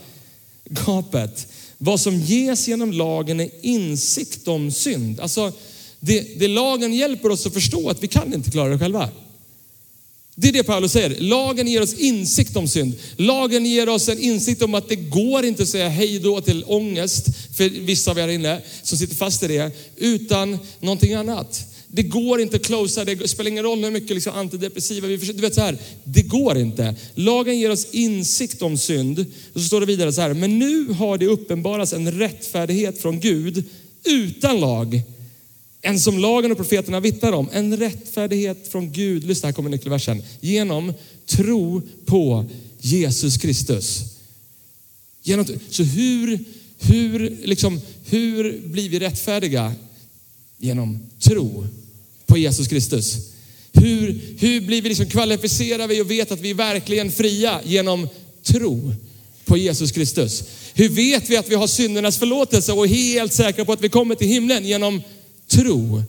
[0.64, 1.46] gapet.
[1.78, 5.20] Vad som ges genom lagen är insikt om synd.
[5.20, 5.52] Alltså
[6.00, 9.10] det, det lagen hjälper oss att förstå att vi kan inte klara det själva.
[10.38, 11.20] Det är det Paulus säger.
[11.20, 12.94] Lagen ger oss insikt om synd.
[13.16, 16.64] Lagen ger oss en insikt om att det går inte att säga hej då till
[16.66, 21.64] ångest, för vissa av er inne som sitter fast i det, utan någonting annat.
[21.88, 25.38] Det går inte att closea, det spelar ingen roll hur mycket liksom antidepressiva vi försöker,
[25.38, 26.94] du vet så här, det går inte.
[27.14, 29.18] Lagen ger oss insikt om synd.
[29.52, 33.20] Och så står det vidare så här, men nu har det uppenbarats en rättfärdighet från
[33.20, 33.64] Gud
[34.04, 35.02] utan lag
[35.86, 37.48] en som lagen och profeterna vittnar om.
[37.52, 40.92] En rättfärdighet från Gud, lyssna här kommer nyckelversen, genom
[41.26, 42.44] tro på
[42.80, 44.00] Jesus Kristus.
[45.22, 46.44] Genom, så hur,
[46.78, 49.74] hur, liksom, hur blir vi rättfärdiga?
[50.58, 51.66] Genom tro
[52.26, 53.16] på Jesus Kristus.
[53.72, 57.60] Hur, hur blir vi liksom kvalificerade och vet att vi är verkligen fria?
[57.64, 58.08] Genom
[58.42, 58.94] tro
[59.44, 60.44] på Jesus Kristus.
[60.74, 63.88] Hur vet vi att vi har syndernas förlåtelse och är helt säkra på att vi
[63.88, 64.66] kommer till himlen?
[64.66, 65.02] Genom
[65.56, 66.02] tro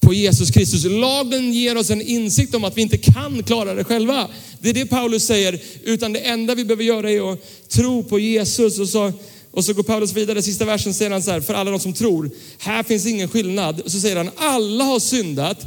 [0.00, 0.84] på Jesus Kristus.
[0.84, 4.28] Lagen ger oss en insikt om att vi inte kan klara det själva.
[4.60, 8.18] Det är det Paulus säger, utan det enda vi behöver göra är att tro på
[8.18, 8.78] Jesus.
[8.78, 9.12] Och så,
[9.50, 11.92] och så går Paulus vidare, sista versen säger han så här, för alla de som
[11.92, 13.82] tror, här finns ingen skillnad.
[13.86, 15.58] Så säger han, alla har syndat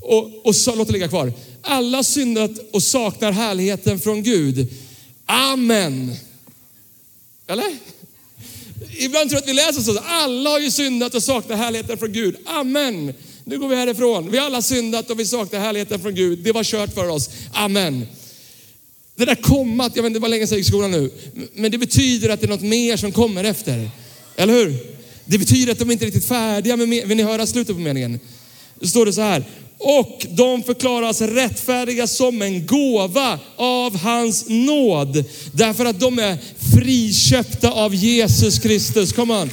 [0.00, 1.32] och, och så, låt det ligga kvar.
[1.62, 4.68] Alla har syndat och saknar härligheten från Gud.
[5.26, 6.16] Amen.
[7.46, 7.93] Eller?
[8.98, 12.12] Ibland tror jag att vi läser så, alla har ju syndat och saknar härligheten från
[12.12, 12.36] Gud.
[12.46, 13.14] Amen.
[13.44, 14.30] Nu går vi härifrån.
[14.30, 16.38] Vi har alla syndat och vi saknar härligheten från Gud.
[16.38, 17.30] Det var kört för oss.
[17.52, 18.06] Amen.
[19.16, 21.10] Det där kommat, jag vet inte hur länge sedan jag gick i skolan nu,
[21.54, 23.90] men det betyder att det är något mer som kommer efter.
[24.36, 24.76] Eller hur?
[25.24, 28.20] Det betyder att de inte är riktigt färdiga med, vill ni höra slutet på meningen?
[28.80, 29.44] Då står det så här,
[29.78, 35.24] och de förklaras rättfärdiga som en gåva av hans nåd.
[35.52, 36.38] Därför att de är
[36.74, 39.12] friköpta av Jesus Kristus.
[39.12, 39.50] Kom on.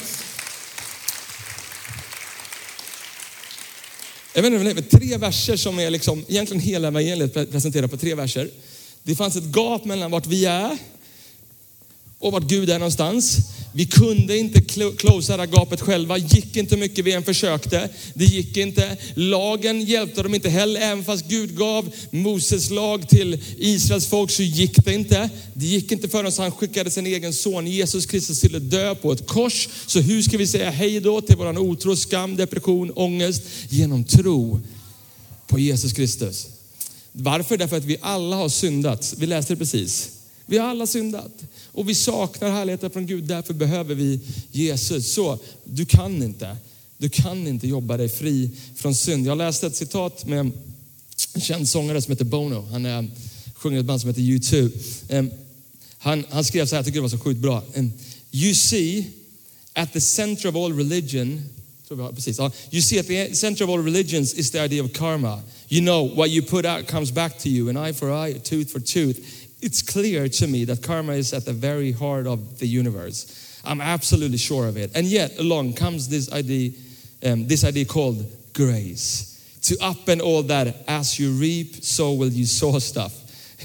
[4.34, 8.50] Jag vet inte, tre verser som är liksom, egentligen hela evangeliet presenterat på tre verser.
[9.04, 10.78] Det fanns ett gap mellan vart vi är
[12.20, 13.38] och vart Gud är någonstans.
[13.74, 14.62] Vi kunde inte
[14.98, 17.90] closea det gapet själva, gick inte mycket vi än försökte.
[18.14, 18.98] Det gick inte.
[19.16, 24.44] Lagen hjälpte dem inte heller, även fast Gud gav Moses lag till Israels folk så
[24.44, 25.30] gick det inte.
[25.54, 29.12] Det gick inte förrän han skickade sin egen son Jesus Kristus till att dö på
[29.12, 29.70] ett kors.
[29.86, 33.44] Så hur ska vi säga hej då till våran otro, skam, depression, ångest?
[33.70, 34.62] Genom tro
[35.48, 36.48] på Jesus Kristus.
[37.12, 37.58] Varför?
[37.58, 39.14] Därför att vi alla har syndat.
[39.18, 40.10] Vi läste det precis.
[40.46, 41.32] Vi har alla syndat
[41.72, 43.24] och vi saknar härligheten från Gud.
[43.24, 44.20] Därför behöver vi
[44.52, 45.14] Jesus.
[45.14, 46.58] Så du kan inte,
[46.98, 49.28] du kan inte jobba dig fri från synd.
[49.28, 50.54] Jag läste ett citat med en
[51.42, 52.68] känd sångare som heter Bono.
[52.72, 53.08] Han är,
[53.54, 54.72] sjunger ett band som heter U2.
[55.10, 55.32] Ehm,
[55.98, 57.64] han, han skrev så här, jag tycker det var så sjukt bra.
[57.74, 57.92] Ehm,
[58.32, 59.06] you see,
[59.74, 61.50] at the center of all religion,
[62.16, 62.40] precis,
[62.72, 65.42] you see at the center of all religions is the idea of karma.
[65.70, 68.40] You know, what you put out comes back to you, an eye for eye, a
[68.40, 69.20] tooth for tooth
[69.62, 73.60] it's clear to me that karma is at the very heart of the universe.
[73.64, 74.92] I'm absolutely sure of it.
[74.96, 76.72] And yet, along comes this idea,
[77.24, 79.28] um, this idea called grace.
[79.64, 83.14] To up and all that, as you reap, so will you sow stuff.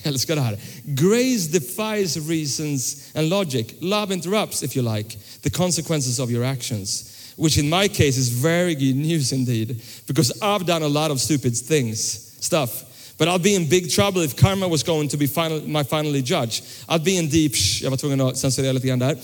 [0.03, 0.59] älskar det här.
[0.85, 3.75] Grace defies reasons and logic.
[3.81, 7.13] Love interrupts, if you like, the consequences of your actions.
[7.37, 11.21] Which in my case is very good news indeed, because I've done a lot of
[11.21, 12.86] stupid things, stuff
[13.19, 16.23] But I'll be in big trouble if karma was going to be final, my finally
[16.23, 16.63] judge.
[16.89, 19.17] I'd be in deep, jag var tvungen att censurera lite grann där.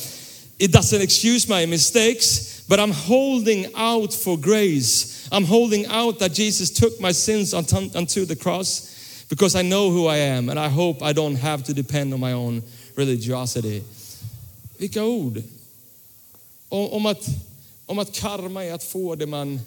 [0.59, 5.29] It doesn't excuse my mistakes, but I'm holding out for grace.
[5.33, 10.07] I'm holding out that Jesus took my sins unto the cross because I know who
[10.07, 12.63] I am and I hope I don't have to depend on my own
[12.97, 13.83] religiosity.
[14.79, 15.43] Vilka ord!
[16.69, 17.29] Om att,
[17.87, 19.61] om att karma är att få det man,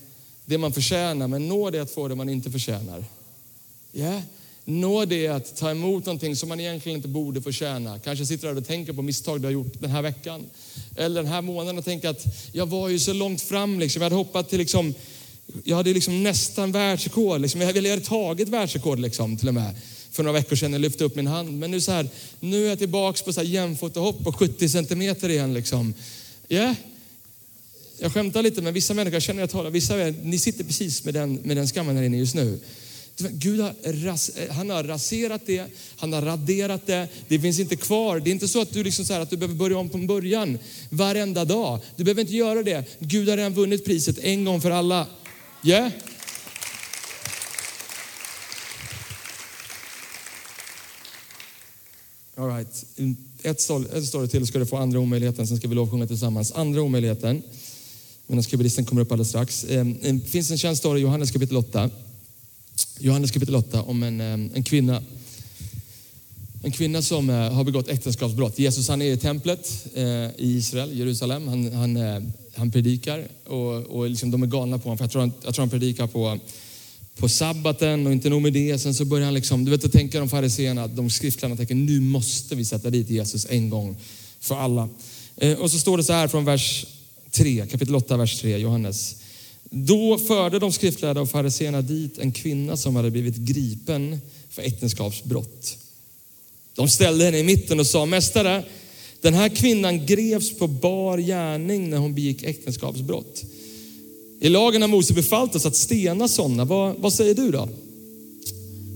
[0.46, 3.04] det man förtjänar, men nåd är att få det man inte förtjänar.
[3.96, 4.22] Yeah.
[4.66, 8.00] nåd är att ta emot någonting som man egentligen inte borde förtjäna.
[8.00, 10.46] Kanske sitter där och tänker på misstag du har gjort den här veckan.
[10.96, 13.80] Eller den här månaden och tänker att jag var ju så långt fram.
[13.80, 14.02] Liksom.
[14.02, 14.94] Jag hade hoppat till liksom,
[15.64, 17.42] jag hade liksom nästan världsrekord.
[17.42, 17.62] Liksom.
[17.62, 19.76] Jag hade tagit världsrekord liksom, till och med
[20.12, 20.74] för några veckor sedan.
[20.74, 21.60] Jag lyfte upp min hand.
[21.60, 25.30] Men nu, så här, nu är jag tillbaks på så här jämfotahopp på 70 centimeter
[25.30, 25.54] igen.
[25.54, 25.94] Liksom.
[26.50, 26.76] Yeah.
[28.00, 31.14] Jag skämtar lite, men vissa människor, jag känner jag talar, vissa, ni sitter precis med
[31.14, 32.60] den, med den skammen här inne just nu.
[33.18, 37.76] Gud har, ras, eh, han har raserat det, han har raderat det, det finns inte
[37.76, 38.20] kvar.
[38.20, 40.08] Det är inte så att du, liksom så här, att du behöver börja om från
[40.08, 40.58] början
[40.90, 41.80] varenda dag.
[41.96, 42.84] Du behöver inte göra det.
[43.00, 45.08] Gud har redan vunnit priset en gång för alla.
[45.64, 45.92] Yeah?
[52.38, 52.86] All right.
[53.44, 56.52] Ett story till ska du få andra omöjligheten, sen ska vi lovsjunga tillsammans.
[56.52, 57.44] Andra omöjligheten,
[58.28, 59.66] medan skrivlisten kommer upp alldeles strax.
[59.70, 61.90] Ehm, det finns en känd story i Johannes kapitel 8.
[63.00, 65.04] Johannes kapitel 8 om en, eh, en kvinna.
[66.64, 68.60] En kvinna som eh, har begått äktenskapsbrott.
[68.60, 71.48] Jesus han är i templet eh, i Israel, Jerusalem.
[71.48, 72.22] Han, han, eh,
[72.56, 74.98] han predikar och, och liksom de är galna på honom.
[74.98, 76.40] För jag, tror han, jag tror han predikar på,
[77.18, 78.80] på sabbaten och inte nog med det.
[78.80, 82.56] Sen så börjar han liksom, du vet, tänka de fariséerna, de skriftlärarna tänker nu måste
[82.56, 83.98] vi sätta dit Jesus en gång
[84.40, 84.90] för alla.
[85.38, 86.86] Eh, och så står det så här från vers
[87.32, 89.16] 3, kapitel 8, vers 3, Johannes.
[89.78, 95.78] Då förde de skriftlärda och fariséerna dit en kvinna som hade blivit gripen för äktenskapsbrott.
[96.76, 98.64] De ställde henne i mitten och sa, Mästare,
[99.22, 103.44] den här kvinnan greps på bar gärning när hon begick äktenskapsbrott.
[104.40, 106.66] I lagen har Mose befallt oss att stena sådana.
[106.66, 107.70] Vad, vad säger du då?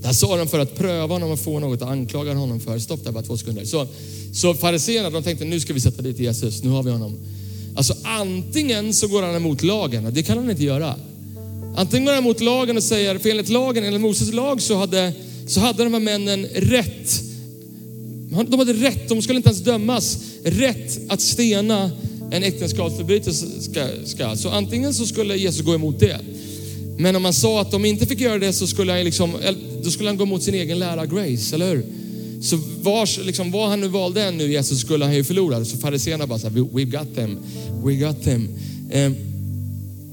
[0.01, 2.79] Det här sa de för att pröva honom och få något att anklaga honom för.
[2.79, 3.65] Stopp där bara två sekunder.
[3.65, 3.87] Så,
[4.33, 7.17] så fariséerna de tänkte nu ska vi sätta dit Jesus, nu har vi honom.
[7.79, 10.95] Alltså antingen så går han emot lagen, det kan han inte göra.
[11.75, 15.13] Antingen går han emot lagen och säger, för enligt lagen, enligt Moses lag så hade,
[15.47, 17.21] så hade de här männen rätt.
[18.47, 20.17] De hade rätt, de skulle inte ens dömas.
[20.43, 21.91] Rätt att stena
[22.31, 23.45] en äktenskapsförbrytelse.
[23.61, 24.35] Ska, ska.
[24.35, 26.19] Så antingen så skulle Jesus gå emot det.
[26.97, 29.37] Men om man sa att de inte fick göra det så skulle han, liksom,
[29.83, 31.85] då skulle han gå emot sin egen lära grace, eller hur?
[32.41, 35.65] Så vars, liksom, vad han nu valde än nu Jesus skulle han ju förlora.
[35.65, 37.38] Så fariséerna bara så här, we got them,
[37.84, 38.47] we got them.
[38.89, 39.12] Eh,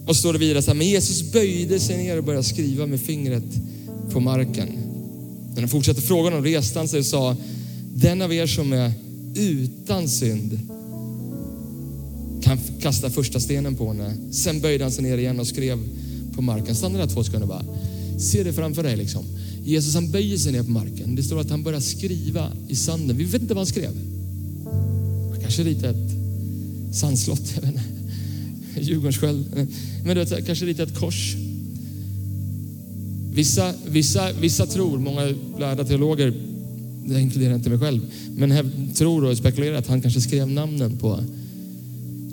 [0.06, 2.86] och så står det vidare så här, men Jesus böjde sig ner och började skriva
[2.86, 3.44] med fingret
[4.12, 4.68] på marken.
[5.54, 7.36] När han fortsatte frågan om reste han sig och sa,
[7.94, 8.92] den av er som är
[9.34, 10.60] utan synd
[12.42, 14.14] kan kasta första stenen på henne.
[14.32, 15.78] Sen böjde han sig ner igen och skrev
[16.34, 16.74] på marken.
[16.74, 17.64] Stanna där två sekunder bara.
[18.18, 19.24] Se det framför dig liksom.
[19.66, 21.14] Jesus han böjer sig ner på marken.
[21.14, 23.16] Det står att han börjar skriva i sanden.
[23.16, 23.90] Vi vet inte vad han skrev.
[25.30, 26.12] Han kanske ritade ett
[26.96, 27.82] sandslott, jag vet inte.
[28.80, 29.68] Djurgårdssköld.
[30.04, 31.36] Men du vet, kanske ritade ett kors.
[33.32, 36.34] Vissa, vissa, vissa tror, många lärda teologer,
[37.06, 38.00] det inkluderar inte mig själv,
[38.36, 41.20] men tror och spekulerar att han kanske skrev namnen på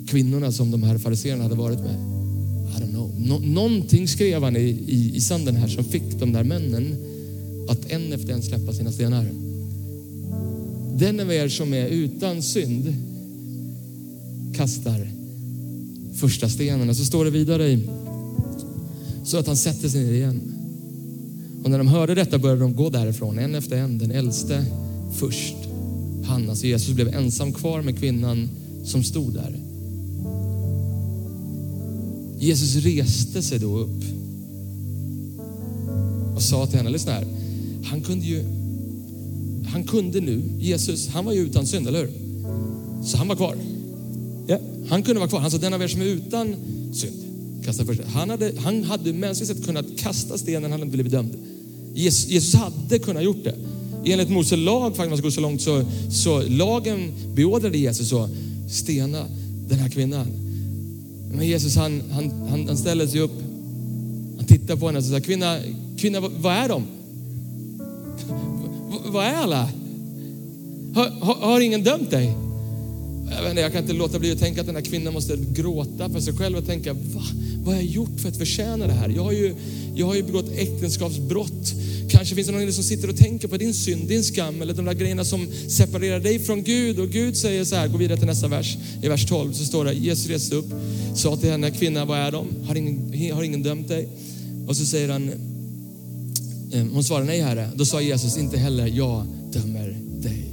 [0.06, 1.94] kvinnorna som de här fariséerna hade varit med.
[1.94, 3.14] I don't know.
[3.18, 6.96] Nå någonting skrev han i, i, i sanden här som fick de där männen
[7.68, 9.26] att en efter en släppa sina stenar.
[10.96, 12.94] Den av er som är utan synd
[14.54, 15.08] kastar
[16.14, 16.88] första stenen.
[16.88, 17.88] Och så står det vidare i,
[19.24, 20.40] så att han sätter sig ner igen.
[21.64, 24.64] Och när de hörde detta började de gå därifrån, en efter en, den äldste
[25.14, 25.56] först.
[26.24, 28.48] Han, alltså Jesus blev ensam kvar med kvinnan
[28.84, 29.56] som stod där.
[32.38, 34.04] Jesus reste sig då upp
[36.34, 37.26] och sa till henne, lyssna här,
[37.84, 38.44] han kunde ju,
[39.66, 42.10] han kunde nu, Jesus, han var ju utan synd, eller hur?
[43.04, 43.56] Så han var kvar.
[44.46, 44.58] Ja.
[44.88, 45.40] Han kunde vara kvar.
[45.40, 46.54] Han sa, den av er som är utan
[46.92, 47.14] synd,
[47.64, 48.00] kasta först.
[48.06, 51.34] Han hade, han hade mänskligt sett kunnat kasta stenen, han hade blivit dömd.
[51.94, 53.54] Jesus, Jesus hade kunnat gjort det.
[54.04, 58.30] Enligt Mose lag, faktiskt man ska gå så långt, så, så lagen beordrade Jesus att
[58.70, 59.26] stena
[59.68, 60.26] den här kvinnan.
[61.32, 63.42] Men Jesus han, han, han, han ställer sig upp,
[64.36, 65.58] han tittar på henne och säger, kvinna,
[65.96, 66.82] kvinna vad är de?
[69.14, 69.68] Vad är alla?
[70.94, 72.32] Har, har, har ingen dömt dig?
[73.30, 75.38] Jag, vet inte, jag kan inte låta bli att tänka att den här kvinnan måste
[75.52, 77.22] gråta för sig själv och tänka, Va?
[77.64, 79.08] vad har jag gjort för att förtjäna det här?
[79.08, 79.54] Jag har ju,
[79.94, 81.74] jag har ju begått äktenskapsbrott.
[82.10, 84.84] Kanske finns det någon som sitter och tänker på din synd, din skam eller de
[84.84, 86.98] där grejerna som separerar dig från Gud.
[86.98, 88.76] Och Gud säger så här, gå vidare till nästa vers.
[89.02, 90.72] I vers 12 så står det, Jesus reste upp,
[91.14, 92.46] sa till henne, kvinna vad är de?
[92.66, 94.08] Har ingen, har ingen dömt dig?
[94.66, 95.30] Och så säger han,
[96.74, 97.70] Eh, hon svarade nej herre.
[97.74, 100.44] Då sa Jesus, inte heller jag dömer dig.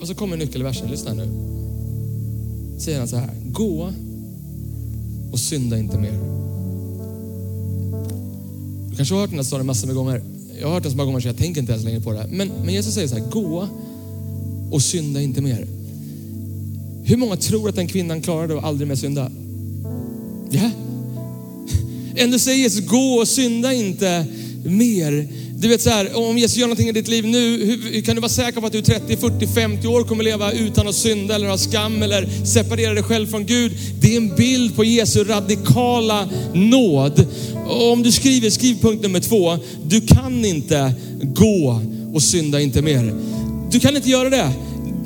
[0.00, 1.28] Och så kommer nyckelversen, lyssna nu.
[2.78, 3.92] Säger han så här, gå
[5.32, 6.12] och synda inte mer.
[8.90, 10.22] Du kanske har hört den här storyn massor med gånger.
[10.60, 12.26] Jag har hört den så många gånger så jag tänker inte ens längre på det.
[12.30, 13.68] Men, men Jesus säger så här, gå
[14.70, 15.66] och synda inte mer.
[17.04, 19.30] Hur många tror att den kvinnan klarade att aldrig mer synda?
[20.50, 20.70] Ja.
[22.16, 24.26] Ändå säger Jesus, gå och synda inte
[24.64, 25.28] mer.
[25.62, 28.20] Du vet så här, om Jesus gör någonting i ditt liv nu, hur, kan du
[28.20, 31.48] vara säker på att du 30, 40, 50 år kommer leva utan att synda eller
[31.48, 33.72] ha skam eller separera dig själv från Gud?
[34.00, 37.26] Det är en bild på Jesu radikala nåd.
[37.66, 39.58] Och om du skriver, skriv punkt nummer två.
[39.84, 41.80] Du kan inte gå
[42.14, 43.14] och synda inte mer.
[43.70, 44.52] Du kan inte göra det.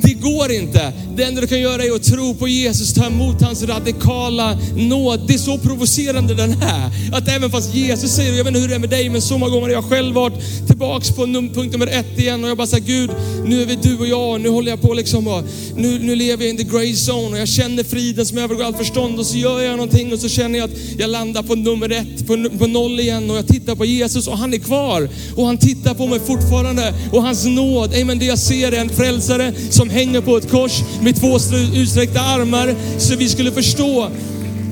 [0.02, 0.92] Det går inte.
[1.16, 5.20] Det enda du kan göra är att tro på Jesus, ta emot hans radikala nåd.
[5.26, 7.16] Det är så provocerande den är.
[7.16, 9.38] Att även fast Jesus säger, jag vet inte hur det är med dig, men så
[9.38, 12.56] många gånger har jag själv varit tillbaks på num punkt nummer ett igen och jag
[12.56, 13.10] bara säger Gud,
[13.44, 15.44] nu är vi du och jag, nu håller jag på liksom och
[15.76, 18.76] nu, nu lever jag in the grey zone och jag känner friden som övergår allt
[18.76, 21.90] förstånd och så gör jag någonting och så känner jag att jag landar på nummer
[21.92, 25.46] ett, på, på noll igen och jag tittar på Jesus och han är kvar och
[25.46, 29.52] han tittar på mig fortfarande och hans nåd, amen, det jag ser är en frälsare
[29.70, 31.36] som som hänger på ett kors med två
[31.74, 34.10] utsträckta armar så vi skulle förstå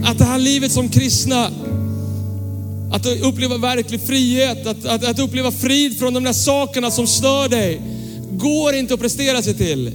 [0.05, 1.51] att det här livet som kristna,
[2.93, 7.49] att uppleva verklig frihet, att, att, att uppleva frid från de där sakerna som stör
[7.49, 7.81] dig,
[8.31, 9.93] går inte att prestera sig till.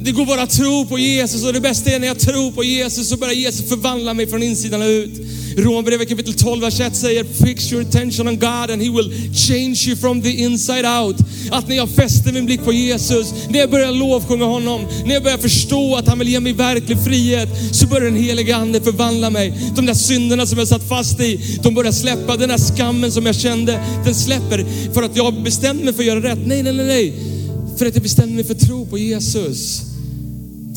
[0.00, 2.64] Det går bara att tro på Jesus och det bästa är när jag tror på
[2.64, 5.20] Jesus så börjar Jesus förvandla mig från insidan och ut.
[5.56, 9.84] Romarbrevet kapitel 12, vers 1 säger Fix your attention on God and he will change
[9.86, 11.16] you from the inside out.
[11.50, 15.22] Att när jag fäster min blick på Jesus, när jag börjar lovsjunga honom, när jag
[15.22, 19.30] börjar förstå att han vill ge mig verklig frihet, så börjar den helige Ande förvandla
[19.30, 19.54] mig.
[19.76, 22.36] De där synderna som jag satt fast i, de börjar släppa.
[22.36, 24.66] Den där skammen som jag kände, den släpper.
[24.94, 26.46] För att jag bestämde mig för att göra rätt.
[26.46, 27.14] Nej, nej, nej, nej.
[27.78, 29.87] För att jag bestämde mig för att tro på Jesus.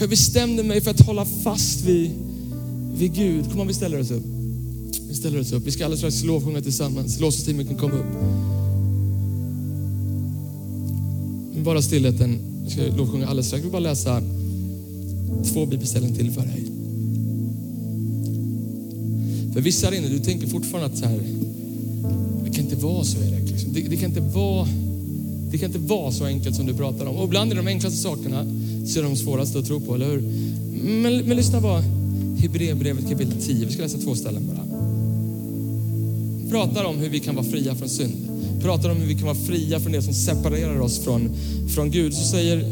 [0.02, 2.12] För jag bestämde mig för att hålla fast vid,
[2.94, 3.46] vid Gud.
[3.46, 4.24] Kom igen, vi ställer oss upp.
[5.10, 5.68] Vi ställer oss upp.
[5.68, 7.20] Vi ska alldeles strax lovsjunga tillsammans.
[7.20, 8.06] Låtsasteamet kan komma upp.
[11.66, 12.40] Bara stillheten.
[12.66, 13.60] Vi ska lovsjunga alldeles strax.
[13.60, 14.22] Jag vill bara läsa
[15.54, 16.66] två bibelställen till för dig.
[19.54, 21.20] För vissa här inne, du tänker fortfarande att så här,
[22.44, 23.52] det kan inte vara så Erik.
[23.52, 23.74] Liksom.
[23.74, 24.68] Det, det, kan inte vara,
[25.52, 27.16] det kan inte vara så enkelt som du pratar om.
[27.16, 28.46] Och ibland är de enklaste sakerna
[28.86, 30.22] så är de svåraste att tro på, eller hur?
[30.84, 31.84] Men, men lyssna bara.
[32.38, 33.66] Hebreerbrevet kapitel 10.
[33.66, 34.72] Vi ska läsa två ställen bara.
[36.50, 38.14] Pratar om hur vi kan vara fria från synd.
[38.62, 41.30] Pratar om hur vi kan vara fria från det som separerar oss från,
[41.76, 42.14] från Gud.
[42.14, 42.66] Så säger,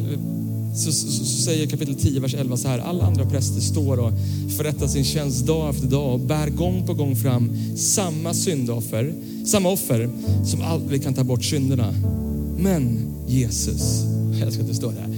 [0.75, 2.79] så, så, så säger kapitel 10, vers 11 så här.
[2.79, 4.11] Alla andra präster står och
[4.57, 9.13] förrättar sin tjänst dag efter dag och bär gång på gång fram samma syndoffer,
[9.45, 10.09] samma offer
[10.45, 11.93] som aldrig kan ta bort synderna.
[12.57, 14.03] Men Jesus,
[14.39, 15.08] jag ska det står där.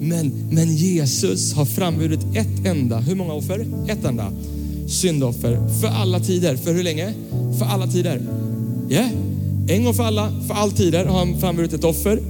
[0.00, 3.66] Men, men Jesus har framburit ett enda, hur många offer?
[3.88, 4.32] Ett enda
[4.88, 6.56] syndoffer för alla tider.
[6.56, 7.14] För hur länge?
[7.58, 8.20] För alla tider.
[8.88, 9.10] Ja, yeah.
[9.68, 12.20] en gång för alla, för all tider har han framburit ett offer.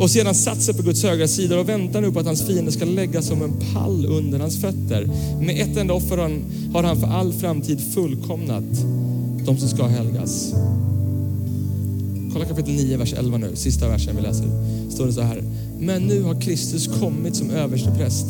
[0.00, 2.72] Och sedan satt sig på Guds högra sida och väntar nu på att hans fiende
[2.72, 5.10] ska läggas som en pall under hans fötter.
[5.40, 8.64] Med ett enda offer har han, har han för all framtid fullkomnat
[9.46, 10.54] de som ska helgas.
[12.32, 14.46] Kolla kapitel 9, vers 11 nu, sista versen vi läser.
[14.90, 15.42] Står det så här.
[15.84, 18.26] Men nu har Kristus kommit som överste präst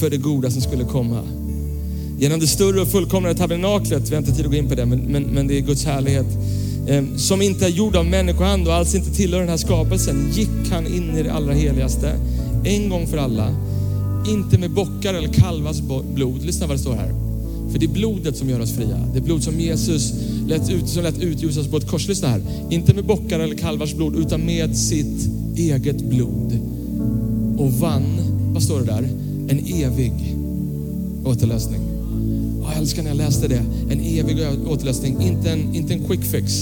[0.00, 1.22] för det goda som skulle komma.
[2.18, 4.86] Genom det större och fullkomnare tabernaklet, vi har inte tid att gå in på det,
[4.86, 6.26] men, men, men det är Guds härlighet,
[6.86, 10.70] eh, som inte är gjord av människohand och alls inte tillhör den här skapelsen, gick
[10.70, 12.12] han in i det allra heligaste,
[12.64, 13.54] en gång för alla.
[14.28, 15.80] Inte med bockar eller kalvars
[16.14, 16.44] blod.
[16.44, 17.14] Lyssna vad det står här.
[17.72, 18.98] För det är blodet som gör oss fria.
[19.12, 20.12] Det är blod som Jesus
[20.46, 22.08] lät, ut, som lät utljusas på ett kors.
[22.08, 22.42] Lyssna här.
[22.70, 26.59] Inte med bockar eller kalvars blod, utan med sitt eget blod.
[27.60, 28.04] Och vann,
[28.52, 29.08] vad står det där?
[29.48, 30.12] En evig
[31.24, 31.80] återlösning.
[32.62, 33.62] Jag älskar när jag läste det.
[33.90, 34.36] En evig
[34.68, 36.52] återlösning, inte en, inte en quick fix.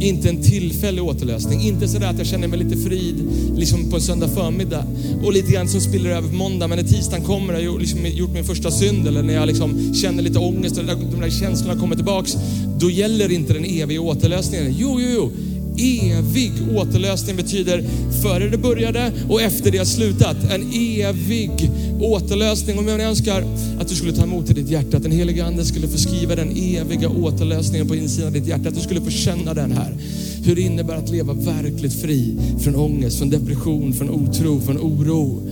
[0.00, 1.60] Inte en tillfällig återlösning.
[1.60, 3.14] Inte sådär att jag känner mig lite frid
[3.56, 4.84] liksom på en söndag förmiddag
[5.24, 6.68] och lite grann som spiller över på måndag.
[6.68, 9.94] Men när tisdagen kommer och jag liksom gjort min första synd eller när jag liksom
[9.94, 12.36] känner lite ångest och de där känslorna kommer tillbaks.
[12.78, 14.74] Då gäller inte den eviga återlösningen.
[14.78, 15.30] Jo, jo, jo.
[15.78, 17.84] Evig återlösning betyder
[18.22, 20.36] före det började och efter det har slutat.
[20.50, 22.78] En evig återlösning.
[22.78, 23.44] Om jag önskar
[23.80, 26.50] att du skulle ta emot i ditt hjärta, att den heliga Ande skulle förskriva den
[26.56, 28.68] eviga återlösningen på insidan av ditt hjärta.
[28.68, 29.96] Att du skulle få känna den här.
[30.44, 35.42] Hur det innebär att leva verkligt fri från ångest, från depression, från otro, från oro.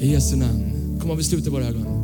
[0.00, 0.98] I Jesu namn.
[1.00, 2.03] Kom och vi sluter våra ögon.